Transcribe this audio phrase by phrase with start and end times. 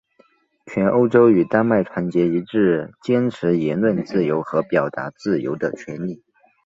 [0.65, 6.23] 全欧洲与丹麦团结一致坚持言论自由和表达自由的权利。